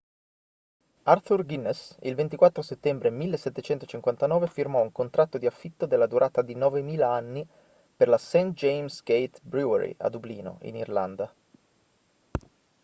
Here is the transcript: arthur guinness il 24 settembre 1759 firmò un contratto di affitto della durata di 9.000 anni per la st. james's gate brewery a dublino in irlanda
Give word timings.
arthur 1.03 1.43
guinness 1.45 1.95
il 2.01 2.15
24 2.15 2.63
settembre 2.63 3.11
1759 3.11 4.47
firmò 4.47 4.81
un 4.81 4.91
contratto 4.91 5.37
di 5.37 5.45
affitto 5.45 5.85
della 5.85 6.07
durata 6.07 6.41
di 6.41 6.55
9.000 6.55 7.01
anni 7.03 7.47
per 7.95 8.07
la 8.07 8.17
st. 8.17 8.47
james's 8.53 9.03
gate 9.03 9.37
brewery 9.43 9.93
a 9.99 10.09
dublino 10.09 10.57
in 10.63 10.75
irlanda 10.77 11.31